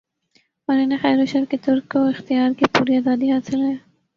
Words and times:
اور 0.69 0.77
انھیں 0.77 0.97
خیروشر 1.01 1.43
کے 1.49 1.57
ترک 1.57 1.95
و 1.95 2.05
اختیار 2.07 2.49
کی 2.59 2.65
پوری 2.73 2.97
آزادی 2.97 3.31
حاصل 3.31 3.61
ہے 3.61 3.73